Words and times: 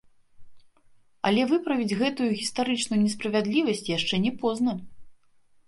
Але 1.31 1.41
выправіць 1.51 1.97
гэтую 2.01 2.31
гістарычную 2.39 2.99
несправядлівасць 3.05 3.87
яшчэ 3.97 4.15
не 4.27 4.35
позна. 4.43 4.71